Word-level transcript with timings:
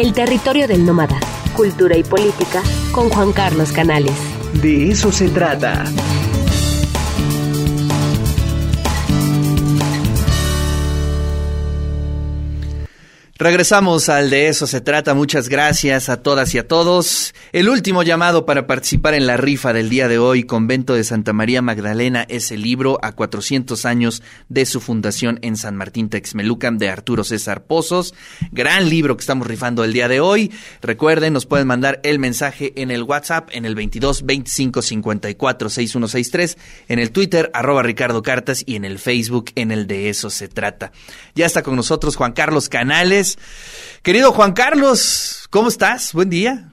El 0.00 0.14
territorio 0.14 0.66
del 0.66 0.86
nómada, 0.86 1.20
cultura 1.54 1.94
y 1.94 2.02
política 2.02 2.62
con 2.90 3.10
Juan 3.10 3.32
Carlos 3.32 3.70
Canales. 3.70 4.14
De 4.62 4.90
eso 4.90 5.12
se 5.12 5.28
trata. 5.28 5.84
Regresamos 13.40 14.10
al 14.10 14.28
de 14.28 14.48
eso 14.48 14.66
se 14.66 14.82
trata. 14.82 15.14
Muchas 15.14 15.48
gracias 15.48 16.10
a 16.10 16.22
todas 16.22 16.54
y 16.54 16.58
a 16.58 16.68
todos. 16.68 17.34
El 17.52 17.70
último 17.70 18.02
llamado 18.02 18.44
para 18.44 18.66
participar 18.66 19.14
en 19.14 19.26
la 19.26 19.38
rifa 19.38 19.72
del 19.72 19.88
día 19.88 20.08
de 20.08 20.18
hoy, 20.18 20.44
Convento 20.44 20.92
de 20.92 21.04
Santa 21.04 21.32
María 21.32 21.62
Magdalena, 21.62 22.26
es 22.28 22.52
el 22.52 22.60
libro 22.60 22.98
a 23.00 23.12
400 23.12 23.86
años 23.86 24.22
de 24.50 24.66
su 24.66 24.82
fundación 24.82 25.38
en 25.40 25.56
San 25.56 25.74
Martín 25.74 26.10
Texmelucan 26.10 26.76
de 26.76 26.90
Arturo 26.90 27.24
César 27.24 27.64
Pozos. 27.64 28.12
Gran 28.52 28.90
libro 28.90 29.16
que 29.16 29.22
estamos 29.22 29.46
rifando 29.46 29.84
el 29.84 29.94
día 29.94 30.08
de 30.08 30.20
hoy. 30.20 30.52
Recuerden, 30.82 31.32
nos 31.32 31.46
pueden 31.46 31.66
mandar 31.66 31.98
el 32.02 32.18
mensaje 32.18 32.74
en 32.76 32.90
el 32.90 33.04
WhatsApp 33.04 33.48
en 33.52 33.64
el 33.64 33.74
22 33.74 34.26
25 34.26 34.82
54 34.82 35.70
6163, 35.70 36.58
en 36.88 36.98
el 36.98 37.10
Twitter 37.10 37.50
arroba 37.54 37.82
Ricardo 37.82 38.20
Cartas 38.20 38.62
y 38.66 38.76
en 38.76 38.84
el 38.84 38.98
Facebook 38.98 39.46
en 39.54 39.72
el 39.72 39.86
de 39.86 40.10
eso 40.10 40.28
se 40.28 40.48
trata. 40.48 40.92
Ya 41.34 41.46
está 41.46 41.62
con 41.62 41.74
nosotros 41.74 42.16
Juan 42.16 42.32
Carlos 42.32 42.68
Canales 42.68 43.29
Querido 44.02 44.32
Juan 44.32 44.52
Carlos, 44.52 45.46
¿cómo 45.50 45.68
estás? 45.68 46.12
Buen 46.12 46.30
día. 46.30 46.72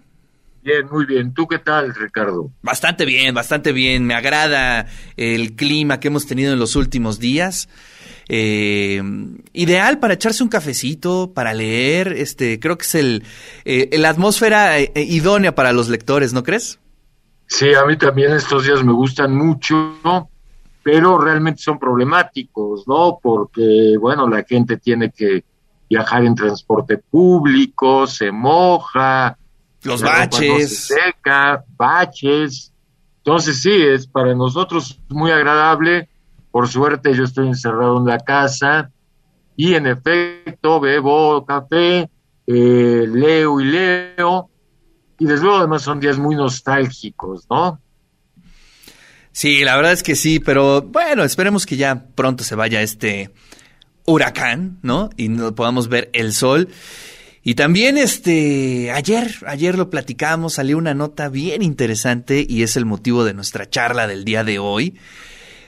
Bien, 0.63 0.85
muy 0.91 1.05
bien. 1.05 1.33
¿Tú 1.33 1.47
qué 1.47 1.59
tal, 1.59 1.95
Ricardo? 1.95 2.51
Bastante 2.61 3.05
bien, 3.05 3.33
bastante 3.33 3.71
bien. 3.71 4.05
Me 4.05 4.13
agrada 4.13 4.85
el 5.15 5.55
clima 5.55 5.99
que 5.99 6.09
hemos 6.09 6.25
tenido 6.25 6.51
en 6.51 6.59
los 6.59 6.75
últimos 6.75 7.19
días. 7.19 7.69
Eh, 8.29 9.01
ideal 9.53 9.99
para 9.99 10.15
echarse 10.15 10.43
un 10.43 10.49
cafecito, 10.49 11.31
para 11.33 11.53
leer. 11.53 12.13
Este, 12.13 12.59
creo 12.59 12.77
que 12.77 12.83
es 12.83 12.95
el, 12.95 13.23
eh, 13.63 13.97
la 13.97 14.09
atmósfera 14.09 14.77
eh, 14.79 14.91
idónea 14.95 15.55
para 15.55 15.71
los 15.71 15.87
lectores, 15.87 16.33
¿no 16.33 16.43
crees? 16.43 16.79
Sí, 17.45 17.73
a 17.73 17.85
mí 17.85 17.95
también 17.95 18.33
estos 18.33 18.65
días 18.65 18.83
me 18.83 18.91
gustan 18.91 19.33
mucho, 19.33 19.97
pero 20.83 21.17
realmente 21.17 21.61
son 21.61 21.79
problemáticos, 21.79 22.85
¿no? 22.87 23.19
Porque, 23.23 23.95
bueno, 23.99 24.27
la 24.27 24.43
gente 24.43 24.75
tiene 24.77 25.11
que 25.11 25.45
viajar 25.89 26.25
en 26.25 26.35
transporte 26.35 26.97
público, 26.97 28.07
se 28.07 28.31
moja, 28.31 29.37
los 29.83 30.01
baches, 30.01 30.87
seca, 30.87 31.63
baches. 31.77 32.73
Entonces 33.17 33.61
sí, 33.61 33.71
es 33.71 34.07
para 34.07 34.33
nosotros 34.35 34.99
muy 35.09 35.31
agradable. 35.31 36.09
Por 36.51 36.67
suerte 36.67 37.13
yo 37.13 37.23
estoy 37.23 37.47
encerrado 37.47 37.97
en 37.97 38.05
la 38.05 38.19
casa 38.19 38.91
y 39.55 39.73
en 39.73 39.87
efecto 39.87 40.79
bebo 40.79 41.45
café, 41.45 42.09
eh, 42.47 43.05
leo 43.07 43.59
y 43.59 43.65
leo. 43.65 44.49
Y 45.19 45.25
desde 45.25 45.43
luego 45.43 45.57
además 45.59 45.81
son 45.81 45.99
días 45.99 46.17
muy 46.17 46.35
nostálgicos, 46.35 47.47
¿no? 47.49 47.81
Sí, 49.31 49.63
la 49.63 49.75
verdad 49.75 49.91
es 49.91 50.03
que 50.03 50.15
sí, 50.15 50.39
pero 50.39 50.81
bueno, 50.81 51.23
esperemos 51.23 51.65
que 51.65 51.77
ya 51.77 52.07
pronto 52.15 52.43
se 52.43 52.55
vaya 52.55 52.81
este 52.81 53.31
huracán, 54.07 54.79
¿no? 54.81 55.11
Y 55.17 55.27
no 55.27 55.53
podamos 55.53 55.89
ver 55.89 56.09
el 56.13 56.33
sol. 56.33 56.69
Y 57.43 57.55
también 57.55 57.97
este 57.97 58.91
ayer, 58.91 59.35
ayer 59.45 59.77
lo 59.77 59.89
platicamos, 59.89 60.55
salió 60.55 60.77
una 60.77 60.93
nota 60.93 61.29
bien 61.29 61.61
interesante 61.61 62.45
y 62.47 62.63
es 62.63 62.75
el 62.75 62.85
motivo 62.85 63.23
de 63.23 63.33
nuestra 63.33 63.69
charla 63.69 64.07
del 64.07 64.25
día 64.25 64.43
de 64.43 64.59
hoy. 64.59 64.97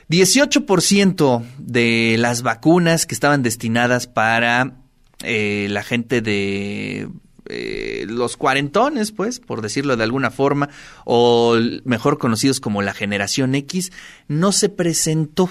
18% 0.10 1.44
de 1.60 2.16
las 2.17 2.42
vacunas 2.42 3.06
que 3.06 3.14
estaban 3.14 3.44
destinadas 3.44 4.08
para 4.08 4.78
eh, 5.23 5.67
la 5.70 5.84
gente 5.84 6.22
de 6.22 7.10
eh, 7.45 8.06
los 8.08 8.38
cuarentones, 8.38 9.12
pues, 9.12 9.40
por 9.40 9.62
decirlo 9.62 9.98
de 9.98 10.04
alguna 10.04 10.32
forma, 10.32 10.70
o 11.06 11.58
mejor 11.84 12.17
conocidos 12.17 12.60
como 12.60 12.82
la 12.82 12.94
generación 12.94 13.54
X, 13.56 13.92
no 14.28 14.52
se 14.52 14.70
presentó. 14.70 15.49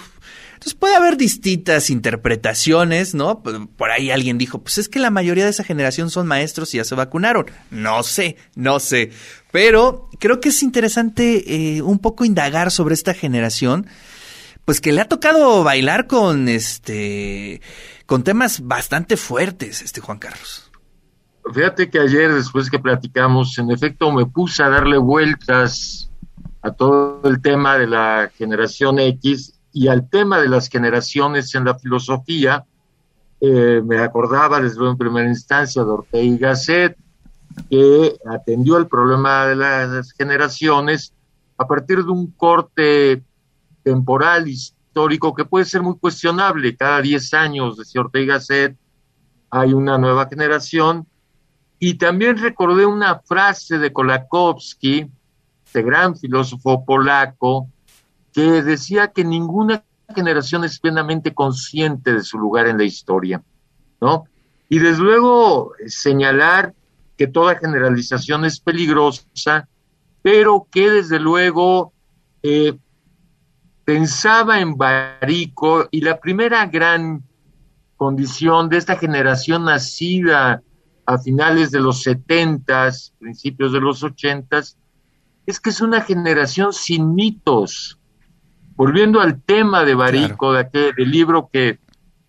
Entonces 0.59 0.75
puede 0.75 0.97
haber 0.97 1.17
distintas 1.17 1.89
interpretaciones, 1.89 3.15
¿no? 3.15 3.45
Por 3.45 3.93
ahí 3.93 4.11
alguien 4.11 4.39
dijo, 4.39 4.59
pues 4.59 4.79
es 4.79 4.89
que 4.89 4.99
la 4.99 5.09
mayoría 5.09 5.45
de 5.45 5.51
esa 5.51 5.63
generación 5.63 6.11
son 6.11 6.27
maestros 6.27 6.75
y 6.75 6.79
ya 6.79 6.85
se 6.85 6.97
vacunaron. 6.97 7.47
No 7.71 8.03
sé, 8.03 8.37
no 8.57 8.81
sé. 8.81 9.13
Pero 9.53 10.09
creo 10.19 10.41
que 10.41 10.49
es 10.49 10.65
interesante 10.65 11.77
eh, 11.77 11.83
un 11.83 12.01
poco 12.01 12.25
indagar 12.25 12.73
sobre 12.73 12.95
esta 12.95 13.15
generación, 13.15 13.87
pues 14.65 14.81
que 14.81 14.91
le 14.91 15.01
ha 15.01 15.09
tocado 15.09 15.63
bailar 15.63 16.09
con 16.09 16.49
este, 16.49 17.63
con 18.07 18.25
temas 18.25 18.67
bastante 18.67 19.17
fuertes, 19.17 19.81
este 19.81 20.01
Juan 20.01 20.19
Carlos. 20.19 20.73
Fíjate 21.55 21.89
que 21.89 22.01
ayer, 22.01 22.35
después 22.35 22.69
que 22.69 22.81
platicamos, 22.81 23.57
en 23.59 23.71
efecto 23.71 24.11
me 24.11 24.27
puse 24.27 24.65
a 24.65 24.71
darle 24.71 24.99
vueltas 24.99 26.11
a 26.63 26.73
todo 26.73 27.23
el 27.31 27.41
tema 27.41 27.79
de 27.79 27.87
la 27.87 28.33
generación 28.37 28.99
X 28.99 29.55
y 29.79 29.87
al 29.87 30.11
tema 30.11 30.41
de 30.41 30.49
las 30.49 30.69
generaciones 30.69 31.55
en 31.55 31.65
la 31.65 31.79
filosofía, 31.79 32.65
eh, 33.41 33.81
me 33.85 33.99
acordaba 33.99 34.61
desde 34.61 34.85
en 34.85 34.99
primera 34.99 35.29
instancia 35.29 35.85
de 35.85 35.91
Ortega 35.91 36.25
y 36.25 36.37
Gasset, 36.37 36.97
que 37.71 38.17
atendió 38.29 38.77
el 38.77 38.89
problema 38.89 39.47
de 39.47 39.55
las 39.55 40.11
generaciones 40.15 41.15
a 41.57 41.69
partir 41.69 42.05
de 42.05 42.11
un 42.11 42.33
corte 42.33 43.23
temporal 43.85 44.49
histórico 44.49 45.33
que 45.33 45.45
puede 45.45 45.65
ser 45.65 45.83
muy 45.83 45.97
cuestionable. 45.97 46.77
Cada 46.77 47.01
10 47.01 47.35
años, 47.35 47.77
decía 47.77 48.01
Ortega 48.01 48.25
y 48.25 48.27
Gasset, 48.27 48.77
hay 49.49 49.75
una 49.75 49.97
nueva 49.97 50.27
generación. 50.27 51.07
Y 51.79 51.95
también 51.95 52.37
recordé 52.37 52.85
una 52.85 53.21
frase 53.21 53.79
de 53.79 53.93
Kolakowski, 53.93 55.09
este 55.65 55.83
gran 55.83 56.17
filósofo 56.17 56.85
polaco, 56.85 57.69
que 58.33 58.63
decía 58.63 59.09
que 59.09 59.25
ninguna 59.25 59.85
generación 60.15 60.65
es 60.65 60.79
plenamente 60.79 61.35
consciente 61.35 62.13
de 62.13 62.23
su 62.23 62.39
lugar 62.39 62.67
en 62.67 62.79
la 62.79 62.85
historia, 62.85 63.43
¿no? 64.01 64.25
Y 64.69 64.79
desde 64.79 65.03
luego 65.03 65.73
señalar 65.87 66.75
que 67.17 67.27
toda 67.27 67.57
generalización 67.57 68.45
es 68.45 68.61
peligrosa, 68.61 69.69
pero 70.23 70.67
que 70.71 70.91
desde 70.91 71.19
luego 71.19 71.93
eh, 72.43 72.79
pensaba 73.85 74.61
en 74.61 74.77
Barico 74.77 75.89
y 75.91 76.03
la 76.03 76.21
primera 76.21 76.67
gran 76.67 77.23
condición 77.97 78.69
de 78.69 78.77
esta 78.77 78.97
generación 78.97 79.65
nacida 79.65 80.63
a 81.05 81.19
finales 81.19 81.71
de 81.71 81.81
los 81.81 82.03
setentas, 82.03 83.15
principios 83.19 83.73
de 83.73 83.81
los 83.81 84.03
ochentas, 84.03 84.79
es 85.47 85.59
que 85.59 85.71
es 85.71 85.81
una 85.81 86.03
generación 86.03 86.73
sin 86.75 87.15
mitos, 87.15 87.98
volviendo 88.79 89.21
al 89.21 89.43
tema 89.43 89.85
de 89.85 89.97
Barico, 89.97 90.53
de 90.53 90.61
aquel 90.61 90.95
del 90.95 91.11
libro 91.11 91.51
que 91.53 91.81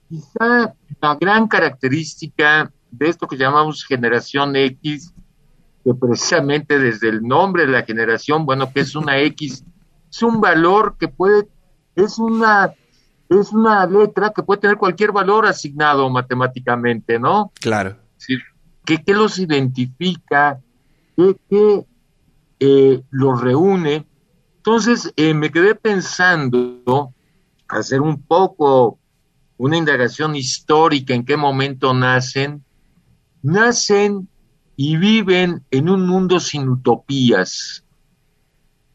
quizá 0.09 0.73
la 0.99 1.15
gran 1.21 1.47
característica 1.47 2.71
de 2.89 3.07
esto 3.07 3.27
que 3.27 3.37
llamamos 3.37 3.85
generación 3.85 4.55
X, 4.55 5.13
que 5.83 5.93
precisamente 5.93 6.79
desde 6.79 7.09
el 7.09 7.21
nombre 7.21 7.67
de 7.67 7.71
la 7.71 7.83
generación, 7.83 8.47
bueno, 8.47 8.73
que 8.73 8.79
es 8.79 8.95
una 8.95 9.19
X, 9.19 9.63
es 10.09 10.23
un 10.23 10.41
valor 10.41 10.95
que 10.99 11.07
puede, 11.07 11.47
es 11.95 12.17
una, 12.17 12.73
es 13.29 13.51
una 13.51 13.85
letra 13.85 14.31
que 14.35 14.41
puede 14.41 14.61
tener 14.61 14.77
cualquier 14.77 15.11
valor 15.11 15.45
asignado 15.45 16.09
matemáticamente, 16.09 17.19
¿no? 17.19 17.51
Claro. 17.61 17.95
¿qué, 18.85 19.13
los 19.13 19.37
identifica? 19.37 20.59
¿Qué, 21.15 21.85
eh, 22.59 23.03
los 23.11 23.39
reúne? 23.39 24.08
Entonces 24.69 25.11
eh, 25.15 25.33
me 25.33 25.49
quedé 25.49 25.73
pensando 25.73 27.11
hacer 27.67 28.01
un 28.01 28.21
poco 28.21 28.99
una 29.57 29.77
indagación 29.77 30.35
histórica 30.35 31.15
en 31.15 31.25
qué 31.25 31.35
momento 31.35 31.91
nacen. 31.95 32.63
Nacen 33.41 34.29
y 34.75 34.97
viven 34.97 35.65
en 35.71 35.89
un 35.89 36.05
mundo 36.05 36.39
sin 36.39 36.69
utopías. 36.69 37.83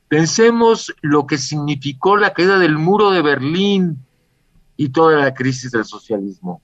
Pensemos 0.06 0.94
lo 1.02 1.26
que 1.26 1.38
significó 1.38 2.16
la 2.16 2.32
caída 2.32 2.60
del 2.60 2.78
muro 2.78 3.10
de 3.10 3.22
Berlín 3.22 3.98
y 4.76 4.90
toda 4.90 5.16
la 5.16 5.34
crisis 5.34 5.72
del 5.72 5.84
socialismo. 5.84 6.62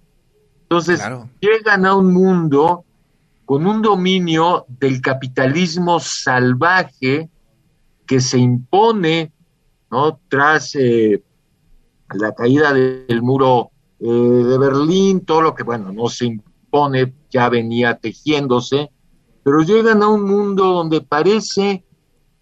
Entonces, 0.63 1.03
llegan 1.41 1.85
a 1.85 1.97
un 1.97 2.15
mundo 2.15 2.85
con 3.45 3.67
un 3.67 3.83
dominio 3.83 4.67
del 4.69 5.01
capitalismo 5.01 5.99
salvaje 5.99 7.29
que 8.11 8.21
se 8.21 8.39
impone 8.39 9.33
¿no? 9.89 10.19
tras 10.29 10.75
eh, 10.75 11.23
la 12.13 12.35
caída 12.35 12.73
del 12.73 13.23
muro 13.23 13.71
eh, 14.01 14.05
de 14.05 14.59
Berlín, 14.59 15.25
todo 15.25 15.43
lo 15.43 15.55
que, 15.55 15.63
bueno, 15.63 15.93
no 15.93 16.09
se 16.09 16.25
impone, 16.25 17.15
ya 17.31 17.49
venía 17.49 17.99
tejiéndose, 17.99 18.91
pero 19.45 19.61
llegan 19.61 20.03
a 20.03 20.09
un 20.09 20.25
mundo 20.25 20.65
donde 20.65 21.03
parece 21.03 21.85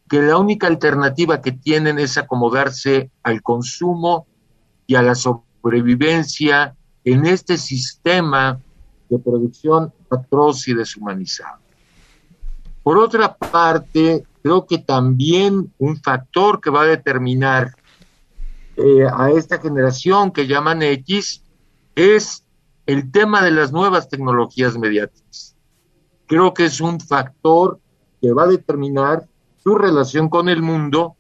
que 0.09 0.23
la 0.23 0.38
única 0.38 0.69
alternativa 0.69 1.43
que 1.43 1.53
tienen 1.53 1.99
es 1.99 2.17
acomodarse 2.17 3.11
al 3.23 3.43
consumo 3.43 4.26
y 4.87 4.94
a 4.94 5.03
la 5.03 5.15
sobrevivencia 5.15 6.75
en 7.05 7.26
este 7.26 7.59
sistema 7.59 8.59
de 9.11 9.19
producción 9.19 9.93
atroz 10.09 10.67
y 10.67 10.73
deshumanizado. 10.73 11.59
Por 12.82 12.97
otra 12.97 13.37
parte, 13.37 14.25
creo 14.49 14.65
que 14.65 14.79
también 14.79 15.75
un 15.77 15.99
factor 15.99 16.62
que 16.62 16.71
va 16.71 16.81
a 16.81 16.87
determinar 16.87 17.75
eh, 18.79 19.06
a 19.12 19.31
esta 19.31 19.61
generación 19.61 20.33
que 20.33 20.47
llaman 20.47 20.81
X 20.81 21.43
es 21.95 22.47
el 22.87 23.12
tema 23.12 23.43
de 23.43 23.50
las 23.50 23.73
nuevas 23.73 24.09
tecnologías 24.09 24.79
mediáticas. 24.79 25.55
Creo 26.27 26.55
que 26.55 26.65
es 26.65 26.81
un 26.81 26.99
factor 26.99 27.79
que 28.23 28.33
va 28.33 28.45
a 28.45 28.47
determinar 28.47 29.29
su 29.62 29.75
relación 29.75 30.31
con 30.31 30.49
el 30.49 30.62
mundo, 30.62 31.15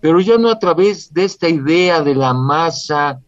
pero 0.00 0.18
ya 0.18 0.38
no 0.38 0.48
a 0.48 0.58
través 0.58 1.12
de 1.12 1.26
esta 1.26 1.50
idea 1.50 2.00
de 2.00 2.14
la 2.14 2.32
masa 2.32 3.20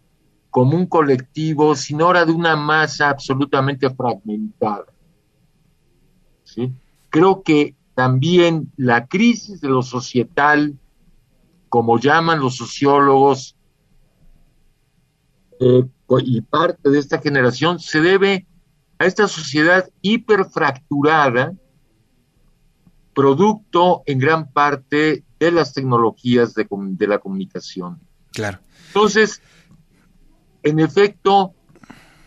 como 0.49 0.75
un 0.75 0.87
colectivo, 0.87 1.75
sino 1.75 2.06
ahora 2.06 2.25
de 2.25 2.33
una 2.33 2.56
masa 2.56 3.11
absolutamente 3.11 3.91
fragmentada. 3.91 4.87
¿Sí? 6.44 6.73
Creo 7.11 7.43
que 7.43 7.75
también 8.00 8.73
la 8.79 9.08
crisis 9.08 9.61
de 9.61 9.69
lo 9.69 9.82
societal, 9.82 10.79
como 11.69 11.99
llaman 11.99 12.41
los 12.41 12.56
sociólogos, 12.56 13.56
eh, 15.61 15.85
y 16.25 16.41
parte 16.41 16.88
de 16.88 16.99
esta 16.99 17.19
generación 17.19 17.79
se 17.79 18.00
debe 18.00 18.47
a 18.99 19.05
esta 19.05 19.29
sociedad 19.29 19.91
hiperfracturada, 20.00 21.52
producto 23.14 24.02
en 24.06 24.19
gran 24.19 24.50
parte 24.50 25.23
de 25.38 25.52
las 25.52 25.75
tecnologías 25.75 26.55
de, 26.55 26.67
de 26.70 27.06
la 27.06 27.19
comunicación. 27.19 28.00
Claro. 28.32 28.61
Entonces, 28.87 29.43
en 30.62 30.81
efecto, 30.81 31.52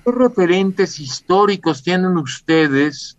¿qué 0.05 0.11
referentes 0.11 0.99
históricos 0.99 1.81
tienen 1.81 2.15
ustedes 2.17 3.17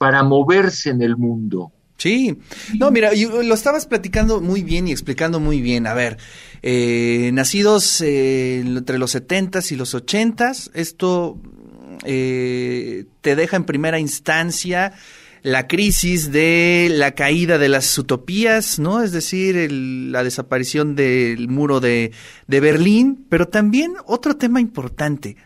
para 0.00 0.22
moverse 0.22 0.88
en 0.88 1.02
el 1.02 1.18
mundo? 1.18 1.72
Sí, 1.98 2.38
no, 2.78 2.90
mira, 2.90 3.10
lo 3.12 3.52
estabas 3.52 3.84
platicando 3.84 4.40
muy 4.40 4.62
bien 4.62 4.88
y 4.88 4.92
explicando 4.92 5.40
muy 5.40 5.60
bien. 5.60 5.86
A 5.86 5.92
ver, 5.92 6.16
eh, 6.62 7.28
nacidos 7.34 8.00
eh, 8.00 8.60
entre 8.60 8.98
los 8.98 9.14
70s 9.14 9.72
y 9.72 9.76
los 9.76 9.94
80s, 9.94 10.70
esto 10.72 11.38
eh, 12.06 13.04
te 13.20 13.36
deja 13.36 13.58
en 13.58 13.64
primera 13.64 13.98
instancia 13.98 14.94
la 15.42 15.68
crisis 15.68 16.32
de 16.32 16.88
la 16.90 17.10
caída 17.10 17.58
de 17.58 17.68
las 17.68 17.98
utopías, 17.98 18.78
¿no? 18.78 19.02
Es 19.02 19.12
decir, 19.12 19.70
la 19.70 20.24
desaparición 20.24 20.96
del 20.96 21.48
muro 21.48 21.80
de 21.80 22.12
Berlín, 22.46 23.26
pero 23.28 23.48
también 23.48 23.92
otro 24.06 24.36
tema 24.36 24.62
importante, 24.62 25.36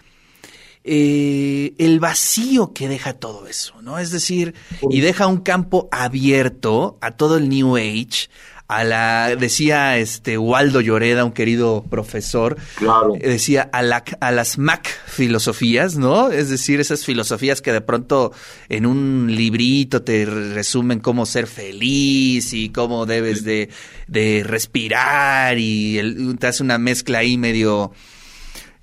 eh, 0.86 1.74
el 1.78 1.98
vacío 1.98 2.74
que 2.74 2.88
deja 2.88 3.14
todo 3.14 3.46
eso, 3.46 3.80
¿no? 3.80 3.98
Es 3.98 4.10
decir, 4.10 4.54
y 4.90 5.00
deja 5.00 5.26
un 5.26 5.38
campo 5.38 5.88
abierto 5.90 6.98
a 7.00 7.12
todo 7.12 7.38
el 7.38 7.48
New 7.48 7.76
Age, 7.78 8.28
a 8.68 8.84
la, 8.84 9.34
decía 9.36 9.96
este 9.96 10.36
Waldo 10.36 10.82
Lloreda, 10.82 11.24
un 11.24 11.32
querido 11.32 11.84
profesor, 11.88 12.58
claro. 12.76 13.14
Eh, 13.14 13.30
decía 13.30 13.68
a, 13.72 13.80
la, 13.80 14.04
a 14.20 14.30
las 14.30 14.58
Mac 14.58 14.86
filosofías, 15.06 15.96
¿no? 15.96 16.30
Es 16.30 16.50
decir, 16.50 16.80
esas 16.80 17.04
filosofías 17.06 17.62
que 17.62 17.72
de 17.72 17.80
pronto 17.80 18.32
en 18.68 18.84
un 18.84 19.34
librito 19.34 20.02
te 20.02 20.26
resumen 20.26 21.00
cómo 21.00 21.24
ser 21.24 21.46
feliz 21.46 22.52
y 22.52 22.68
cómo 22.68 23.06
debes 23.06 23.42
de, 23.42 23.70
de 24.06 24.42
respirar 24.44 25.58
y 25.58 25.98
el, 25.98 26.36
te 26.38 26.46
hace 26.46 26.62
una 26.62 26.76
mezcla 26.76 27.20
ahí 27.20 27.38
medio 27.38 27.92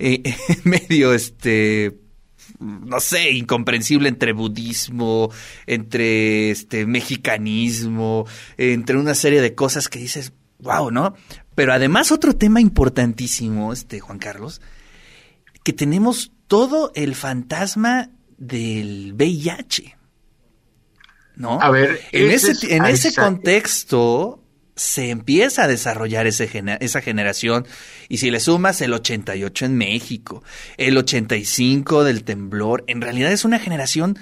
eh, 0.01 0.35
medio 0.63 1.13
este 1.13 1.97
no 2.59 2.99
sé, 2.99 3.31
incomprensible 3.31 4.07
entre 4.07 4.33
budismo, 4.33 5.31
entre 5.65 6.51
este 6.51 6.85
mexicanismo, 6.85 8.27
entre 8.57 8.97
una 8.97 9.15
serie 9.15 9.41
de 9.41 9.55
cosas 9.55 9.89
que 9.89 9.97
dices, 9.97 10.33
wow, 10.59 10.91
¿no? 10.91 11.15
Pero 11.55 11.73
además 11.73 12.11
otro 12.11 12.35
tema 12.35 12.61
importantísimo, 12.61 13.73
este 13.73 13.99
Juan 13.99 14.19
Carlos, 14.19 14.61
que 15.63 15.73
tenemos 15.73 16.31
todo 16.47 16.91
el 16.95 17.15
fantasma 17.15 18.11
del 18.37 19.13
VIH. 19.13 19.97
¿No? 21.35 21.59
A 21.61 21.71
ver, 21.71 21.99
en 22.11 22.29
ese, 22.29 22.75
en 22.75 22.85
ese 22.85 23.15
contexto, 23.15 24.40
se 24.81 25.11
empieza 25.11 25.65
a 25.65 25.67
desarrollar 25.67 26.25
ese 26.25 26.49
esa 26.79 27.01
generación 27.01 27.67
y 28.09 28.17
si 28.17 28.31
le 28.31 28.39
sumas 28.39 28.81
el 28.81 28.93
88 28.93 29.65
en 29.65 29.77
México, 29.77 30.43
el 30.77 30.97
85 30.97 32.03
del 32.03 32.23
temblor, 32.23 32.83
en 32.87 32.99
realidad 32.99 33.31
es 33.31 33.45
una 33.45 33.59
generación 33.59 34.17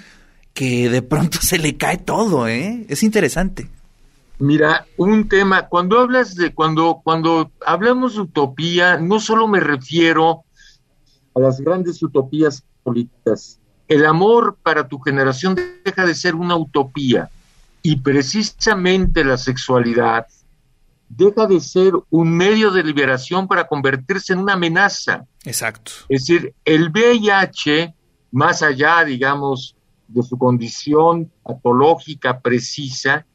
que 0.52 0.90
de 0.90 1.00
pronto 1.00 1.38
se 1.40 1.58
le 1.58 1.78
cae 1.78 1.96
todo, 1.96 2.46
¿eh? 2.46 2.84
Es 2.90 3.02
interesante. 3.02 3.70
Mira, 4.38 4.86
un 4.98 5.28
tema, 5.28 5.66
cuando 5.66 5.98
hablas 5.98 6.34
de, 6.34 6.52
cuando, 6.52 7.00
cuando 7.02 7.50
hablamos 7.64 8.16
de 8.16 8.20
utopía, 8.20 8.98
no 8.98 9.18
solo 9.18 9.48
me 9.48 9.60
refiero 9.60 10.44
a 11.34 11.40
las 11.40 11.58
grandes 11.60 12.02
utopías 12.02 12.62
políticas. 12.82 13.58
El 13.88 14.04
amor 14.04 14.58
para 14.62 14.86
tu 14.86 14.98
generación 14.98 15.56
deja 15.84 16.04
de 16.04 16.14
ser 16.14 16.34
una 16.34 16.56
utopía 16.56 17.30
y 17.82 17.96
precisamente 17.96 19.24
la 19.24 19.38
sexualidad 19.38 20.26
deja 21.10 21.46
de 21.46 21.60
ser 21.60 21.92
un 22.08 22.36
medio 22.36 22.70
de 22.70 22.84
liberación 22.84 23.48
para 23.48 23.66
convertirse 23.66 24.32
en 24.32 24.38
una 24.38 24.52
amenaza. 24.52 25.26
Exacto. 25.44 25.90
Es 26.08 26.24
decir, 26.24 26.54
el 26.64 26.90
VIH, 26.90 27.92
más 28.30 28.62
allá, 28.62 29.04
digamos, 29.04 29.76
de 30.06 30.22
su 30.22 30.38
condición 30.38 31.30
patológica 31.42 32.40
precisa, 32.40 33.26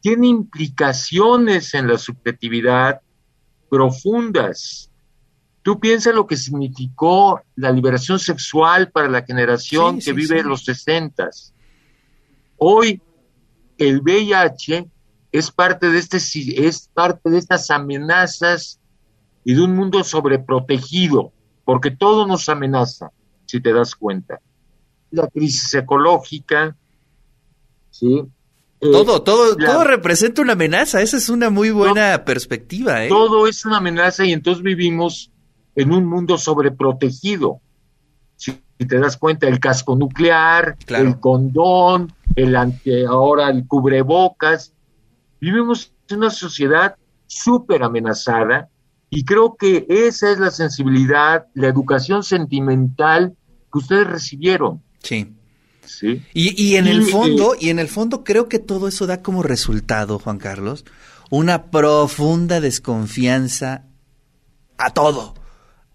tiene 0.00 0.28
implicaciones 0.28 1.74
en 1.74 1.88
la 1.88 1.98
subjetividad 1.98 3.00
profundas. 3.68 4.88
Tú 5.62 5.80
piensas 5.80 6.14
lo 6.14 6.26
que 6.26 6.36
significó 6.36 7.42
la 7.56 7.72
liberación 7.72 8.20
sexual 8.20 8.92
para 8.92 9.08
la 9.08 9.24
generación 9.24 9.98
que 9.98 10.12
vive 10.12 10.38
en 10.38 10.48
los 10.48 10.64
sesentas. 10.64 11.52
Hoy 12.56 13.02
el 13.76 14.00
VIH 14.00 14.88
es 15.38 15.50
parte 15.50 15.90
de 15.90 15.98
este 15.98 16.18
es 16.18 16.90
parte 16.92 17.30
de 17.30 17.38
estas 17.38 17.70
amenazas 17.70 18.80
y 19.44 19.54
de 19.54 19.62
un 19.62 19.74
mundo 19.74 20.04
sobreprotegido, 20.04 21.32
porque 21.64 21.90
todo 21.90 22.26
nos 22.26 22.48
amenaza, 22.48 23.10
si 23.46 23.60
te 23.60 23.72
das 23.72 23.94
cuenta. 23.94 24.40
La 25.10 25.26
crisis 25.28 25.72
ecológica, 25.74 26.76
¿sí? 27.90 28.24
Eh, 28.80 28.92
todo, 28.92 29.22
todo, 29.22 29.56
todo 29.56 29.84
representa 29.84 30.42
una 30.42 30.52
amenaza, 30.52 31.02
esa 31.02 31.16
es 31.16 31.28
una 31.28 31.50
muy 31.50 31.70
buena 31.70 32.24
perspectiva. 32.24 33.04
¿eh? 33.04 33.08
Todo 33.08 33.48
es 33.48 33.64
una 33.64 33.78
amenaza 33.78 34.24
y 34.24 34.32
entonces 34.32 34.62
vivimos 34.62 35.32
en 35.74 35.92
un 35.92 36.06
mundo 36.06 36.38
sobreprotegido. 36.38 37.60
Si 38.36 38.52
te 38.86 38.98
das 38.98 39.16
cuenta, 39.16 39.48
el 39.48 39.58
casco 39.58 39.96
nuclear, 39.96 40.76
el 40.86 41.18
condón, 41.18 42.12
el 42.36 42.54
ante, 42.54 43.04
ahora 43.04 43.50
el 43.50 43.66
cubrebocas, 43.66 44.72
Vivimos 45.40 45.92
en 46.08 46.18
una 46.18 46.30
sociedad 46.30 46.96
súper 47.26 47.82
amenazada 47.82 48.68
y 49.10 49.24
creo 49.24 49.56
que 49.56 49.86
esa 49.88 50.30
es 50.30 50.38
la 50.38 50.50
sensibilidad, 50.50 51.46
la 51.54 51.68
educación 51.68 52.22
sentimental 52.22 53.36
que 53.72 53.78
ustedes 53.78 54.06
recibieron. 54.06 54.82
Sí. 55.02 55.34
Sí. 55.84 56.22
Y, 56.34 56.62
y 56.62 56.76
en 56.76 56.86
el 56.86 57.02
fondo, 57.04 57.54
y 57.58 57.70
en 57.70 57.78
el 57.78 57.88
fondo 57.88 58.22
creo 58.22 58.48
que 58.48 58.58
todo 58.58 58.88
eso 58.88 59.06
da 59.06 59.22
como 59.22 59.42
resultado, 59.42 60.18
Juan 60.18 60.36
Carlos, 60.36 60.84
una 61.30 61.70
profunda 61.70 62.60
desconfianza 62.60 63.84
a 64.76 64.90
todo, 64.90 65.34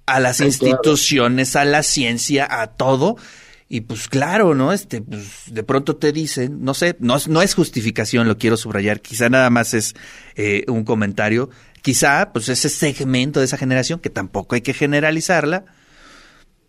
a 0.05 0.19
las 0.19 0.41
instituciones, 0.41 1.55
a 1.55 1.65
la 1.65 1.83
ciencia, 1.83 2.47
a 2.49 2.67
todo, 2.67 3.17
y 3.73 3.81
pues 3.81 4.07
claro, 4.07 4.53
¿no? 4.53 4.71
Este, 4.71 5.01
pues 5.01 5.45
de 5.51 5.63
pronto 5.63 5.95
te 5.95 6.11
dicen, 6.11 6.63
no 6.63 6.75
sé, 6.75 6.95
no, 6.99 7.17
no 7.27 7.41
es 7.41 7.55
justificación, 7.55 8.27
lo 8.27 8.37
quiero 8.37 8.55
subrayar, 8.55 9.01
quizá 9.01 9.29
nada 9.29 9.49
más 9.49 9.73
es 9.73 9.95
eh, 10.35 10.63
un 10.67 10.83
comentario, 10.83 11.49
quizá 11.81 12.31
pues 12.31 12.49
ese 12.49 12.69
segmento 12.69 13.39
de 13.39 13.47
esa 13.47 13.57
generación, 13.57 13.99
que 13.99 14.11
tampoco 14.11 14.53
hay 14.53 14.61
que 14.61 14.75
generalizarla, 14.75 15.65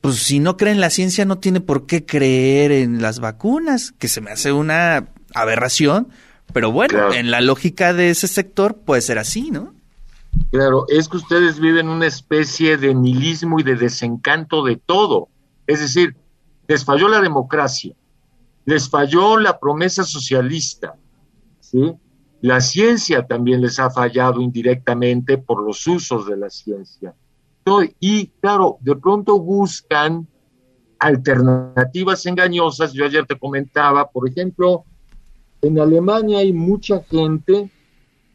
pues 0.01 0.17
si 0.17 0.39
no 0.41 0.57
cree 0.57 0.73
en 0.73 0.81
la 0.81 0.89
ciencia 0.89 1.27
no 1.27 1.37
tiene 1.37 1.61
por 1.61 1.85
qué 1.85 2.07
creer 2.07 2.73
en 2.73 3.03
las 3.03 3.21
vacunas, 3.21 3.93
que 3.99 4.09
se 4.09 4.23
me 4.23 4.31
hace 4.31 4.53
una 4.53 5.09
aberración, 5.35 6.09
pero 6.55 6.73
bueno, 6.73 7.13
en 7.13 7.31
la 7.31 7.43
lógica 7.43 7.93
de 7.93 8.09
ese 8.09 8.29
sector 8.29 8.79
puede 8.79 9.03
ser 9.03 9.19
así, 9.19 9.51
¿no? 9.51 9.75
Claro, 10.53 10.87
es 10.89 11.11
que 11.11 11.19
ustedes 11.19 11.61
viven 11.61 11.91
una 11.91 12.07
especie 12.07 12.79
de 12.79 12.95
nihilismo 12.95 13.61
y 13.61 13.63
de 13.63 13.77
desencanto 13.77 14.65
de 14.65 14.77
todo. 14.77 15.29
Es 15.67 15.81
decir, 15.81 16.17
les 16.67 16.85
falló 16.85 17.09
la 17.09 17.21
democracia, 17.21 17.95
les 18.65 18.89
falló 18.89 19.39
la 19.39 19.59
promesa 19.59 20.05
socialista, 20.05 20.97
¿sí? 21.61 21.95
La 22.41 22.61
ciencia 22.61 23.27
también 23.27 23.63
les 23.63 23.79
ha 23.79 23.91
fallado 23.91 24.43
indirectamente 24.43 25.39
por 25.39 25.65
los 25.65 25.87
usos 25.87 26.27
de 26.27 26.37
la 26.37 26.51
ciencia. 26.51 27.15
Y 27.99 28.27
claro, 28.43 28.77
de 28.81 28.95
pronto 28.97 29.41
buscan 29.41 30.29
alternativas 30.99 32.27
engañosas. 32.27 32.93
Yo 32.93 33.07
ayer 33.07 33.25
te 33.25 33.39
comentaba, 33.39 34.11
por 34.11 34.29
ejemplo, 34.29 34.85
en 35.63 35.81
Alemania 35.81 36.41
hay 36.41 36.53
mucha 36.53 37.03
gente 37.05 37.71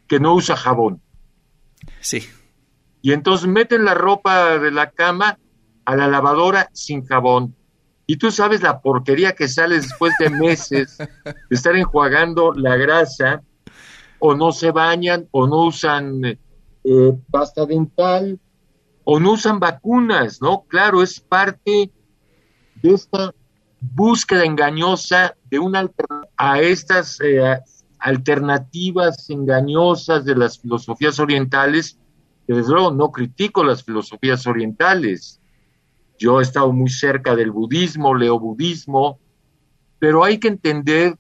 que 0.07 0.19
no 0.19 0.33
usa 0.33 0.55
jabón. 0.55 1.00
Sí. 2.01 2.24
Y 3.03 3.12
entonces 3.12 3.48
meten 3.48 3.86
la 3.86 3.93
ropa 3.93 4.57
de 4.57 4.71
la 4.71 4.89
cama 4.89 5.38
a 5.86 5.95
la 5.95 6.07
lavadora 6.07 6.69
sin 6.74 7.05
jabón. 7.05 7.55
Y 8.09 8.17
tú 8.17 8.31
sabes 8.31 8.63
la 8.63 8.81
porquería 8.81 9.33
que 9.33 9.47
sale 9.47 9.75
después 9.75 10.11
de 10.17 10.31
meses 10.31 10.97
de 10.97 11.35
estar 11.51 11.75
enjuagando 11.75 12.53
la 12.53 12.75
grasa, 12.75 13.43
o 14.17 14.33
no 14.33 14.51
se 14.51 14.71
bañan, 14.71 15.27
o 15.29 15.45
no 15.45 15.67
usan 15.67 16.25
eh, 16.25 16.39
pasta 17.29 17.67
dental, 17.67 18.39
o 19.03 19.19
no 19.19 19.33
usan 19.33 19.59
vacunas, 19.59 20.41
¿no? 20.41 20.63
Claro, 20.67 21.03
es 21.03 21.19
parte 21.19 21.91
de 22.81 22.89
esta 22.95 23.31
búsqueda 23.79 24.43
engañosa 24.43 25.35
de 25.51 25.59
una 25.59 25.87
a 26.35 26.61
estas 26.61 27.19
eh, 27.21 27.59
alternativas 27.99 29.29
engañosas 29.29 30.25
de 30.25 30.35
las 30.35 30.57
filosofías 30.57 31.19
orientales, 31.19 31.99
que 32.47 32.55
desde 32.55 32.73
luego 32.73 32.89
no 32.89 33.11
critico 33.11 33.63
las 33.63 33.83
filosofías 33.83 34.47
orientales. 34.47 35.38
Yo 36.19 36.39
he 36.39 36.43
estado 36.43 36.71
muy 36.73 36.89
cerca 36.89 37.35
del 37.35 37.49
budismo, 37.49 38.13
leo 38.13 38.38
budismo, 38.38 39.19
pero 39.99 40.23
hay 40.23 40.38
que 40.38 40.49
entender 40.49 41.17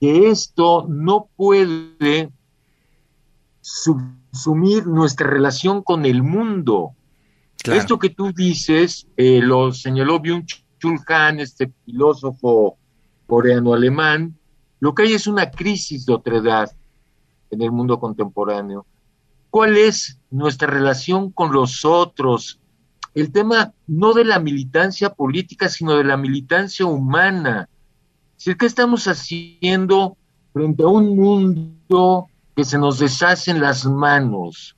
que 0.00 0.30
esto 0.30 0.86
no 0.88 1.28
puede 1.36 2.30
subsumir 3.60 4.86
nuestra 4.86 5.28
relación 5.28 5.82
con 5.82 6.06
el 6.06 6.22
mundo. 6.22 6.92
Esto 7.64 7.98
que 7.98 8.10
tú 8.10 8.32
dices, 8.32 9.08
eh, 9.16 9.40
lo 9.42 9.72
señaló 9.72 10.20
Byung-Chul 10.20 11.04
Han, 11.08 11.40
este 11.40 11.72
filósofo 11.84 12.78
coreano-alemán, 13.26 14.36
lo 14.78 14.94
que 14.94 15.02
hay 15.02 15.12
es 15.14 15.26
una 15.26 15.50
crisis 15.50 16.06
de 16.06 16.14
otredad 16.14 16.70
en 17.50 17.62
el 17.62 17.70
mundo 17.70 17.98
contemporáneo. 17.98 18.86
¿Cuál 19.50 19.76
es 19.76 20.18
nuestra 20.30 20.68
relación 20.68 21.30
con 21.30 21.52
los 21.52 21.84
otros? 21.84 22.61
El 23.14 23.30
tema 23.30 23.72
no 23.86 24.14
de 24.14 24.24
la 24.24 24.38
militancia 24.38 25.10
política, 25.10 25.68
sino 25.68 25.96
de 25.96 26.04
la 26.04 26.16
militancia 26.16 26.86
humana. 26.86 27.68
¿qué 28.58 28.66
estamos 28.66 29.06
haciendo 29.06 30.16
frente 30.52 30.82
a 30.82 30.88
un 30.88 31.16
mundo 31.16 32.26
que 32.56 32.64
se 32.64 32.78
nos 32.78 32.98
deshace 32.98 33.50
en 33.50 33.60
las 33.60 33.84
manos? 33.84 34.76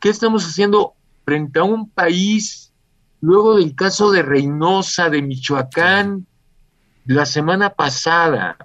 ¿Qué 0.00 0.10
estamos 0.10 0.44
haciendo 0.44 0.94
frente 1.24 1.58
a 1.58 1.64
un 1.64 1.88
país, 1.88 2.72
luego 3.20 3.56
del 3.56 3.74
caso 3.74 4.10
de 4.10 4.22
Reynosa, 4.22 5.08
de 5.08 5.22
Michoacán, 5.22 6.26
la 7.06 7.24
semana 7.24 7.70
pasada? 7.70 8.58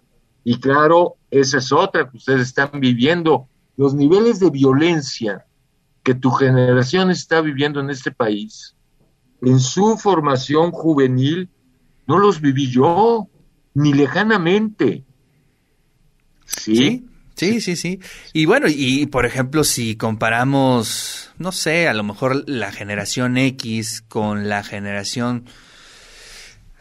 Y 0.43 0.59
claro, 0.59 1.15
esa 1.29 1.59
es 1.59 1.71
otra 1.71 2.09
que 2.09 2.17
ustedes 2.17 2.47
están 2.47 2.71
viviendo. 2.79 3.47
Los 3.77 3.93
niveles 3.93 4.39
de 4.39 4.49
violencia 4.49 5.45
que 6.03 6.15
tu 6.15 6.31
generación 6.31 7.11
está 7.11 7.41
viviendo 7.41 7.79
en 7.79 7.89
este 7.89 8.11
país, 8.11 8.75
en 9.41 9.59
su 9.59 9.97
formación 9.97 10.71
juvenil, 10.71 11.49
no 12.07 12.17
los 12.17 12.41
viví 12.41 12.69
yo, 12.69 13.27
ni 13.73 13.93
lejanamente. 13.93 15.03
¿Sí? 16.45 17.07
Sí, 17.35 17.61
sí, 17.61 17.75
sí. 17.75 17.99
Y 18.33 18.45
bueno, 18.45 18.67
y 18.69 19.05
por 19.07 19.25
ejemplo, 19.25 19.63
si 19.63 19.95
comparamos, 19.95 21.31
no 21.37 21.51
sé, 21.51 21.87
a 21.87 21.93
lo 21.93 22.03
mejor 22.03 22.47
la 22.47 22.71
generación 22.71 23.37
X 23.37 24.03
con 24.07 24.47
la 24.47 24.63
generación 24.63 25.45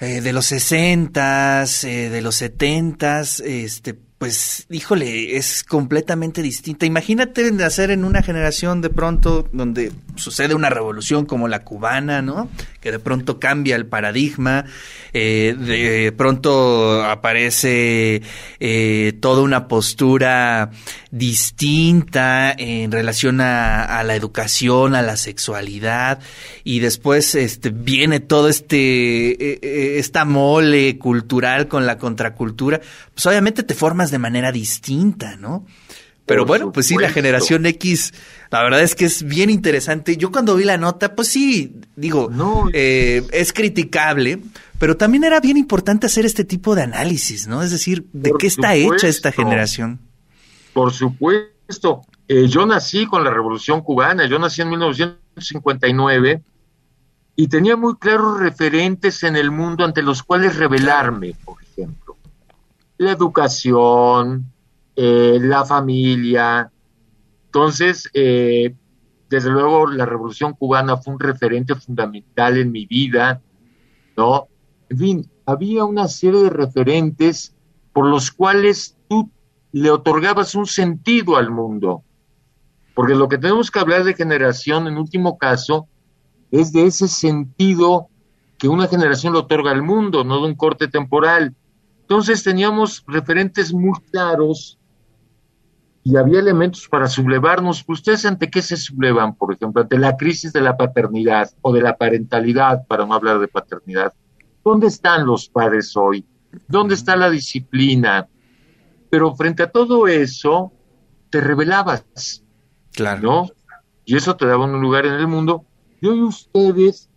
eh, 0.00 0.20
de 0.20 0.32
los 0.32 0.46
sesentas, 0.46 1.84
eh, 1.84 2.10
de 2.10 2.20
los 2.20 2.34
setentas, 2.34 3.40
este, 3.40 3.98
pues, 4.20 4.66
híjole, 4.68 5.38
es 5.38 5.64
completamente 5.64 6.42
distinta. 6.42 6.84
Imagínate 6.84 7.50
nacer 7.52 7.90
en 7.90 8.04
una 8.04 8.22
generación 8.22 8.82
de 8.82 8.90
pronto 8.90 9.48
donde 9.50 9.92
sucede 10.16 10.54
una 10.54 10.68
revolución 10.68 11.24
como 11.24 11.48
la 11.48 11.64
cubana, 11.64 12.20
¿no? 12.20 12.50
Que 12.82 12.92
de 12.92 12.98
pronto 12.98 13.40
cambia 13.40 13.76
el 13.76 13.86
paradigma, 13.86 14.66
eh, 15.14 15.56
de 15.58 16.12
pronto 16.12 17.02
aparece 17.02 18.20
eh, 18.60 19.14
toda 19.20 19.40
una 19.40 19.68
postura 19.68 20.70
distinta 21.10 22.52
en 22.56 22.92
relación 22.92 23.40
a, 23.40 24.02
la 24.04 24.14
educación, 24.14 24.94
a 24.94 25.02
la 25.02 25.16
sexualidad, 25.16 26.20
y 26.62 26.80
después 26.80 27.34
este, 27.34 27.70
viene 27.70 28.20
todo 28.20 28.48
este, 28.48 28.76
eh, 29.54 29.98
esta 29.98 30.26
mole 30.26 30.98
cultural 30.98 31.68
con 31.68 31.86
la 31.86 31.96
contracultura, 31.96 32.80
pues 33.14 33.26
obviamente 33.26 33.62
te 33.62 33.74
formas 33.74 34.09
de 34.10 34.18
manera 34.18 34.52
distinta, 34.52 35.36
¿no? 35.36 35.66
Pero 36.30 36.46
bueno, 36.46 36.70
pues 36.70 36.86
sí, 36.86 36.96
la 36.96 37.10
generación 37.10 37.66
X, 37.66 38.14
la 38.52 38.62
verdad 38.62 38.82
es 38.82 38.94
que 38.94 39.04
es 39.04 39.24
bien 39.24 39.50
interesante. 39.50 40.16
Yo 40.16 40.30
cuando 40.30 40.54
vi 40.54 40.62
la 40.62 40.76
nota, 40.76 41.16
pues 41.16 41.26
sí, 41.26 41.80
digo, 41.96 42.30
eh, 42.72 43.26
es 43.32 43.52
criticable, 43.52 44.38
pero 44.78 44.96
también 44.96 45.24
era 45.24 45.40
bien 45.40 45.56
importante 45.56 46.06
hacer 46.06 46.24
este 46.24 46.44
tipo 46.44 46.76
de 46.76 46.82
análisis, 46.82 47.48
¿no? 47.48 47.64
Es 47.64 47.72
decir, 47.72 48.06
¿de 48.12 48.30
qué 48.38 48.46
está 48.46 48.76
hecha 48.76 49.08
esta 49.08 49.32
generación? 49.32 49.98
Por 50.72 50.92
supuesto. 50.92 52.02
Eh, 52.28 52.46
yo 52.46 52.64
nací 52.64 53.06
con 53.06 53.24
la 53.24 53.30
Revolución 53.30 53.80
Cubana, 53.80 54.24
yo 54.26 54.38
nací 54.38 54.62
en 54.62 54.70
1959 54.70 56.42
y 57.34 57.48
tenía 57.48 57.76
muy 57.76 57.96
claros 57.96 58.38
referentes 58.38 59.24
en 59.24 59.34
el 59.34 59.50
mundo 59.50 59.84
ante 59.84 60.00
los 60.00 60.22
cuales 60.22 60.54
revelarme, 60.54 61.34
por 61.44 61.60
ejemplo 61.60 62.09
la 63.00 63.12
educación, 63.12 64.52
eh, 64.94 65.38
la 65.40 65.64
familia. 65.64 66.70
Entonces, 67.46 68.10
eh, 68.12 68.74
desde 69.30 69.48
luego, 69.48 69.86
la 69.86 70.04
Revolución 70.04 70.52
Cubana 70.52 70.98
fue 70.98 71.14
un 71.14 71.20
referente 71.20 71.74
fundamental 71.74 72.58
en 72.58 72.70
mi 72.70 72.84
vida, 72.84 73.40
¿no? 74.18 74.48
En 74.90 74.98
fin, 74.98 75.30
había 75.46 75.84
una 75.86 76.08
serie 76.08 76.42
de 76.42 76.50
referentes 76.50 77.56
por 77.94 78.06
los 78.06 78.30
cuales 78.30 78.98
tú 79.08 79.30
le 79.72 79.90
otorgabas 79.90 80.54
un 80.54 80.66
sentido 80.66 81.38
al 81.38 81.50
mundo. 81.50 82.02
Porque 82.94 83.14
lo 83.14 83.30
que 83.30 83.38
tenemos 83.38 83.70
que 83.70 83.78
hablar 83.78 84.04
de 84.04 84.12
generación, 84.12 84.86
en 84.88 84.98
último 84.98 85.38
caso, 85.38 85.88
es 86.50 86.70
de 86.74 86.84
ese 86.84 87.08
sentido 87.08 88.08
que 88.58 88.68
una 88.68 88.88
generación 88.88 89.32
le 89.32 89.38
otorga 89.38 89.70
al 89.70 89.82
mundo, 89.82 90.22
no 90.22 90.42
de 90.42 90.48
un 90.48 90.54
corte 90.54 90.86
temporal. 90.86 91.56
Entonces 92.10 92.42
teníamos 92.42 93.04
referentes 93.06 93.72
muy 93.72 93.96
claros 94.10 94.76
y 96.02 96.16
había 96.16 96.40
elementos 96.40 96.88
para 96.88 97.06
sublevarnos. 97.06 97.84
¿Ustedes 97.86 98.26
ante 98.26 98.50
qué 98.50 98.62
se 98.62 98.76
sublevan, 98.76 99.36
por 99.36 99.54
ejemplo? 99.54 99.82
Ante 99.82 99.96
la 99.96 100.16
crisis 100.16 100.52
de 100.52 100.60
la 100.60 100.76
paternidad 100.76 101.52
o 101.62 101.72
de 101.72 101.82
la 101.82 101.96
parentalidad, 101.96 102.84
para 102.88 103.06
no 103.06 103.14
hablar 103.14 103.38
de 103.38 103.46
paternidad. 103.46 104.12
¿Dónde 104.64 104.88
están 104.88 105.24
los 105.24 105.48
padres 105.48 105.96
hoy? 105.96 106.26
¿Dónde 106.66 106.96
está 106.96 107.14
la 107.14 107.30
disciplina? 107.30 108.26
Pero 109.08 109.36
frente 109.36 109.62
a 109.62 109.70
todo 109.70 110.08
eso, 110.08 110.72
te 111.30 111.40
revelabas. 111.40 112.42
Claro. 112.90 113.22
¿No? 113.22 113.48
Y 114.04 114.16
eso 114.16 114.34
te 114.34 114.46
daba 114.46 114.64
un 114.64 114.80
lugar 114.80 115.06
en 115.06 115.12
el 115.12 115.28
mundo. 115.28 115.64
Y 116.00 116.08
hoy 116.08 116.22
ustedes 116.22 117.08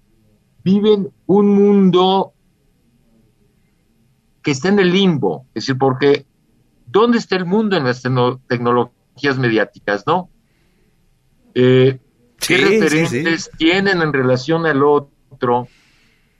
viven 0.63 1.11
un 1.25 1.49
mundo 1.49 2.32
que 4.43 4.51
está 4.51 4.69
en 4.69 4.79
el 4.79 4.91
limbo, 4.91 5.45
es 5.49 5.65
decir, 5.65 5.77
porque 5.77 6.25
¿dónde 6.85 7.17
está 7.17 7.35
el 7.37 7.45
mundo 7.45 7.77
en 7.77 7.85
las 7.85 8.01
tecnologías 8.01 9.37
mediáticas, 9.37 10.03
no? 10.05 10.29
Eh, 11.55 11.99
¿Qué 12.37 12.57
referentes 12.57 13.49
tienen 13.57 14.01
en 14.01 14.11
relación 14.11 14.65
al 14.65 14.83
otro? 14.83 15.67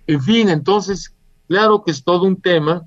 En 0.06 0.22
fin, 0.22 0.50
entonces, 0.50 1.16
claro 1.48 1.84
que 1.84 1.92
es 1.92 2.04
todo 2.04 2.26
un 2.26 2.42
tema, 2.42 2.86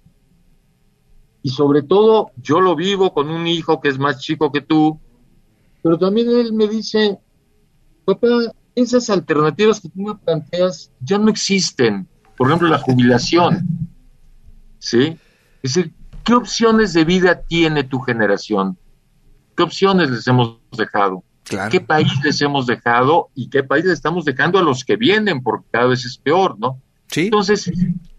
y 1.43 1.51
sobre 1.51 1.83
todo 1.83 2.33
yo 2.37 2.61
lo 2.61 2.75
vivo 2.77 3.15
con 3.15 3.31
un 3.31 3.47
hijo 3.47 3.81
que 3.81 3.89
es 3.89 3.99
más 3.99 4.21
chico 4.21 4.53
que 4.53 4.61
tú, 4.61 5.01
pero 5.83 5.97
también 5.97 6.29
él 6.29 6.53
me 6.53 6.67
dice, 6.67 7.19
papá, 8.05 8.53
esas 8.75 9.09
alternativas 9.09 9.81
que 9.81 9.89
tú 9.89 10.03
me 10.03 10.15
planteas 10.17 10.91
ya 11.01 11.19
no 11.19 11.31
existen, 11.31 12.07
por 12.37 12.49
ejemplo, 12.49 12.69
la 12.69 12.79
jubilación. 12.79 13.86
¿Sí? 14.87 15.19
Es 15.63 15.75
decir, 15.75 15.93
¿qué 16.25 16.35
opciones 16.35 16.93
de 16.93 17.05
vida 17.05 17.43
tiene 17.43 17.83
tu 17.83 17.99
generación? 17.99 18.79
¿Qué 19.57 19.65
opciones 19.65 20.11
les 20.11 20.27
hemos 20.29 20.59
dejado? 20.77 21.25
¿Qué 21.71 21.81
país 21.81 22.13
les 22.25 22.41
hemos 22.41 22.67
dejado 22.67 23.29
y 23.35 23.49
qué 23.49 23.65
país 23.65 23.85
les 23.85 23.95
estamos 23.95 24.25
dejando 24.25 24.59
a 24.59 24.63
los 24.63 24.85
que 24.85 24.97
vienen? 24.97 25.43
Porque 25.43 25.67
cada 25.73 25.87
vez 25.87 26.05
es 26.05 26.19
peor, 26.19 26.57
¿no? 26.59 26.81
Entonces, 27.15 27.71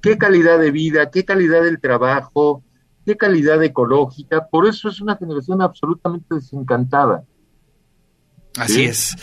¿qué 0.02 0.18
calidad 0.18 0.60
de 0.60 0.72
vida? 0.72 1.10
¿Qué 1.10 1.24
calidad 1.24 1.64
del 1.64 1.80
trabajo? 1.80 2.64
¿Qué 3.06 3.16
calidad 3.16 3.64
ecológica? 3.64 4.48
Por 4.48 4.68
eso 4.68 4.90
es 4.90 5.00
una 5.00 5.16
generación 5.16 5.62
absolutamente 5.62 6.36
desencantada. 6.36 7.24
Así 8.58 8.84
es. 8.84 9.16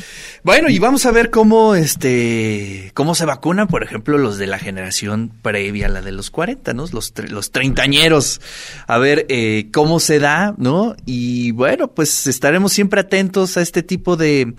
Bueno, 0.42 0.68
y 0.70 0.78
vamos 0.78 1.06
a 1.06 1.10
ver 1.10 1.30
cómo 1.30 1.74
este 1.74 2.90
cómo 2.94 3.14
se 3.14 3.24
vacunan, 3.24 3.66
por 3.66 3.82
ejemplo, 3.82 4.18
los 4.18 4.38
de 4.38 4.46
la 4.46 4.58
generación 4.58 5.32
previa 5.42 5.86
a 5.86 5.90
la 5.90 6.02
de 6.02 6.12
los 6.12 6.30
40, 6.30 6.74
¿no? 6.74 6.86
Los 6.92 7.12
los 7.28 7.50
treintañeros. 7.50 8.40
A 8.86 8.98
ver 8.98 9.26
eh, 9.28 9.68
cómo 9.72 10.00
se 10.00 10.18
da, 10.18 10.54
¿no? 10.56 10.94
Y 11.04 11.50
bueno, 11.52 11.88
pues 11.88 12.26
estaremos 12.26 12.72
siempre 12.72 13.00
atentos 13.00 13.56
a 13.56 13.62
este 13.62 13.82
tipo 13.82 14.16
de 14.16 14.54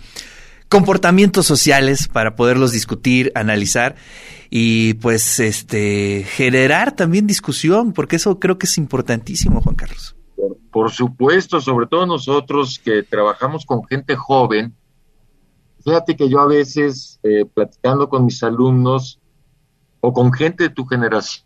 comportamientos 0.69 1.45
sociales 1.45 2.07
para 2.07 2.35
poderlos 2.35 2.71
discutir, 2.71 3.31
analizar 3.35 3.95
y 4.49 4.95
pues 4.95 5.39
este 5.39 6.25
generar 6.27 6.95
también 6.95 7.27
discusión, 7.27 7.93
porque 7.93 8.17
eso 8.17 8.39
creo 8.39 8.57
que 8.57 8.67
es 8.67 8.77
importantísimo, 8.77 9.61
Juan 9.61 9.75
Carlos. 9.75 10.14
Por 10.71 10.91
supuesto, 10.91 11.61
sobre 11.61 11.87
todo 11.87 12.05
nosotros 12.05 12.79
que 12.83 13.03
trabajamos 13.03 13.65
con 13.65 13.83
gente 13.85 14.15
joven. 14.15 14.75
Fíjate 15.83 16.15
que 16.15 16.29
yo 16.29 16.39
a 16.39 16.47
veces, 16.47 17.19
eh, 17.23 17.45
platicando 17.45 18.09
con 18.09 18.25
mis 18.25 18.41
alumnos 18.43 19.19
o 20.01 20.13
con 20.13 20.33
gente 20.33 20.63
de 20.63 20.69
tu 20.69 20.85
generación, 20.85 21.45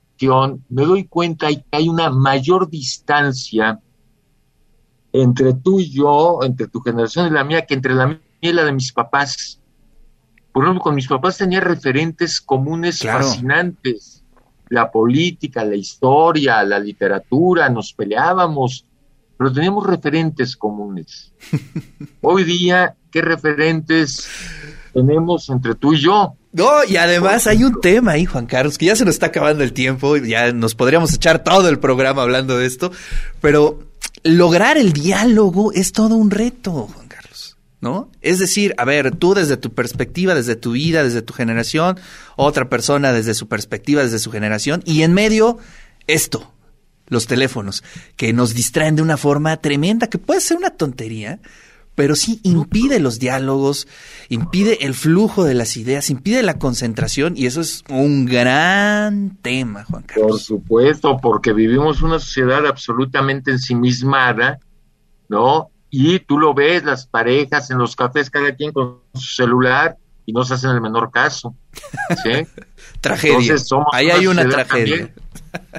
me 0.70 0.86
doy 0.86 1.06
cuenta 1.06 1.48
que 1.48 1.64
hay 1.72 1.88
una 1.88 2.10
mayor 2.10 2.70
distancia 2.70 3.80
entre 5.12 5.54
tú 5.54 5.80
y 5.80 5.90
yo, 5.90 6.40
entre 6.44 6.68
tu 6.68 6.82
generación 6.82 7.28
y 7.28 7.32
la 7.32 7.44
mía, 7.44 7.66
que 7.66 7.74
entre 7.74 7.94
la 7.94 8.08
mía 8.08 8.22
y 8.42 8.52
la 8.52 8.64
de 8.64 8.72
mis 8.72 8.92
papás. 8.92 9.60
Por 10.52 10.64
ejemplo, 10.64 10.82
con 10.84 10.96
mis 10.96 11.08
papás 11.08 11.38
tenía 11.38 11.62
referentes 11.62 12.42
comunes 12.42 13.00
fascinantes. 13.00 14.24
La 14.70 14.92
política, 14.92 15.64
la 15.64 15.76
historia, 15.76 16.64
la 16.64 16.80
literatura, 16.80 17.70
nos 17.70 17.94
peleábamos, 17.94 18.86
pero 19.40 19.54
teníamos 19.54 19.88
referentes 19.88 20.58
comunes. 20.58 21.32
Hoy 22.22 22.44
día, 22.44 22.98
¿qué 23.10 23.22
referentes 23.22 24.28
tenemos 24.94 25.50
entre 25.50 25.76
tú 25.76 25.94
y 25.94 26.02
yo? 26.02 26.36
No, 26.52 26.84
y 26.86 26.98
además 26.98 27.48
hay 27.48 27.64
un 27.64 27.80
tema 27.80 28.12
ahí, 28.12 28.26
Juan 28.26 28.48
Carlos, 28.48 28.78
que 28.78 28.88
ya 28.88 28.98
se 28.98 29.06
nos 29.06 29.16
está 29.16 29.28
acabando 29.28 29.64
el 29.64 29.72
tiempo, 29.72 30.18
ya 30.18 30.52
nos 30.52 30.76
podríamos 30.76 31.14
echar 31.14 31.42
todo 31.42 31.70
el 31.70 31.80
programa 31.80 32.22
hablando 32.22 32.58
de 32.58 32.66
esto, 32.66 32.92
pero 33.40 33.80
lograr 34.24 34.78
el 34.78 34.92
diálogo 34.92 35.72
es 35.72 35.94
todo 35.94 36.16
un 36.16 36.32
reto, 36.32 36.90
Juan 36.94 37.08
Carlos, 37.08 37.56
¿no? 37.80 38.12
Es 38.20 38.40
decir, 38.40 38.76
a 38.78 38.84
ver, 38.84 39.16
tú 39.16 39.36
desde 39.36 39.56
tu 39.56 39.74
perspectiva, 39.74 40.36
desde 40.36 40.58
tu 40.58 40.74
vida, 40.74 41.02
desde 41.02 41.22
tu 41.22 41.34
generación, 41.34 41.98
otra 42.36 42.68
persona 42.68 43.14
desde 43.14 43.34
su 43.34 43.48
perspectiva, 43.48 44.04
desde 44.04 44.20
su 44.20 44.32
generación, 44.32 44.82
y 44.84 45.04
en 45.04 45.14
medio, 45.14 45.60
esto, 46.08 46.52
los 47.10 47.28
teléfonos, 47.28 47.84
que 48.16 48.34
nos 48.34 48.54
distraen 48.54 48.96
de 48.96 49.02
una 49.02 49.18
forma 49.18 49.58
tremenda, 49.58 50.08
que 50.08 50.18
puede 50.18 50.42
ser 50.42 50.58
una 50.58 50.70
tontería, 50.70 51.40
pero 51.96 52.16
sí 52.16 52.40
impide 52.44 53.02
los 53.02 53.20
diálogos, 53.20 53.88
impide 54.30 54.86
el 54.86 54.94
flujo 54.94 55.44
de 55.44 55.54
las 55.54 55.76
ideas, 55.76 56.10
impide 56.10 56.44
la 56.44 56.58
concentración 56.58 57.34
y 57.36 57.46
eso 57.46 57.60
es 57.60 57.84
un 57.90 58.26
gran 58.26 59.38
tema, 59.42 59.84
Juan 59.84 60.04
Carlos. 60.04 60.30
Por 60.30 60.40
supuesto, 60.40 61.18
porque 61.22 61.52
vivimos 61.52 62.02
una 62.02 62.20
sociedad 62.20 62.66
absolutamente 62.66 63.52
ensimismada, 63.52 64.60
¿no? 65.28 65.72
Y 65.90 66.20
tú 66.20 66.38
lo 66.38 66.54
ves, 66.54 66.86
las 66.86 67.06
parejas 67.06 67.70
en 67.72 67.80
los 67.80 67.98
cafés, 67.98 68.30
cada 68.30 68.56
quien 68.56 68.72
con 68.72 69.00
su 69.14 69.36
celular 69.36 69.98
y 70.26 70.32
no 70.32 70.46
se 70.46 70.54
hacen 70.54 70.70
el 70.70 70.80
menor 70.80 71.12
caso. 71.12 71.56
¿sí? 72.24 72.48
tragedia. 73.02 73.56
Ahí 73.92 74.10
hay 74.10 74.28
una 74.28 74.48
tragedia. 74.48 75.12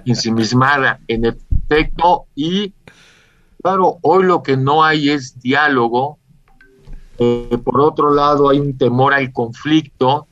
Ensimismada, 0.04 1.00
en 1.08 1.24
efecto, 1.26 2.26
y 2.34 2.72
claro, 3.62 3.98
hoy 4.02 4.24
lo 4.24 4.42
que 4.42 4.56
no 4.56 4.84
hay 4.84 5.10
es 5.10 5.40
diálogo. 5.40 6.18
Eh, 7.18 7.58
por 7.62 7.80
otro 7.80 8.14
lado, 8.14 8.48
hay 8.48 8.58
un 8.58 8.76
temor 8.78 9.12
al 9.12 9.32
conflicto. 9.32 10.26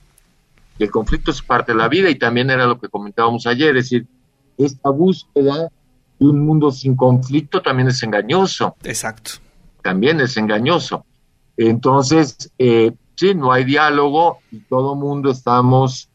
El 0.79 0.91
conflicto 0.91 1.31
es 1.31 1.43
parte 1.43 1.73
de 1.73 1.79
la 1.79 1.89
vida 1.89 2.09
y 2.09 2.17
también 2.17 2.51
era 2.51 2.67
lo 2.67 2.81
que 2.81 2.89
comentábamos 2.89 3.47
ayer, 3.47 3.77
es 3.77 3.85
decir, 3.85 4.07
esta 4.57 4.91
búsqueda 4.91 5.71
de 6.19 6.27
un 6.27 6.45
mundo 6.45 6.71
sin 6.71 6.97
conflicto 6.97 7.63
también 7.63 7.89
es 7.89 8.03
engañoso. 8.03 8.77
Exacto. 8.83 9.33
También 9.83 10.21
es 10.21 10.37
engañoso. 10.37 11.05
Entonces, 11.57 12.53
eh, 12.59 12.93
sí, 13.17 13.35
no 13.35 13.53
hay 13.53 13.65
diálogo 13.65 14.39
y 14.51 14.61
todo 14.61 14.95
mundo 14.95 15.31
estamos 15.31 16.08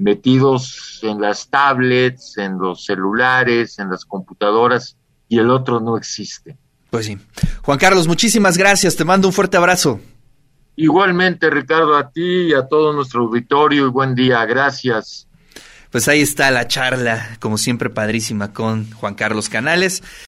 metidos 0.00 0.98
en 1.02 1.20
las 1.20 1.48
tablets, 1.48 2.38
en 2.38 2.58
los 2.58 2.86
celulares, 2.86 3.78
en 3.78 3.90
las 3.90 4.04
computadoras 4.04 4.96
y 5.28 5.38
el 5.38 5.50
otro 5.50 5.78
no 5.78 5.96
existe. 5.96 6.56
Pues 6.90 7.06
sí. 7.06 7.18
Juan 7.62 7.78
Carlos, 7.78 8.08
muchísimas 8.08 8.56
gracias. 8.56 8.96
Te 8.96 9.04
mando 9.04 9.28
un 9.28 9.34
fuerte 9.34 9.58
abrazo. 9.58 10.00
Igualmente, 10.74 11.50
Ricardo, 11.50 11.96
a 11.96 12.10
ti 12.10 12.48
y 12.48 12.54
a 12.54 12.66
todo 12.66 12.92
nuestro 12.94 13.22
auditorio 13.22 13.86
y 13.86 13.90
buen 13.90 14.14
día. 14.14 14.44
Gracias. 14.46 15.28
Pues 15.90 16.08
ahí 16.08 16.22
está 16.22 16.50
la 16.50 16.66
charla, 16.66 17.36
como 17.38 17.58
siempre, 17.58 17.90
padrísima 17.90 18.52
con 18.52 18.90
Juan 18.92 19.14
Carlos 19.14 19.48
Canales. 19.48 20.02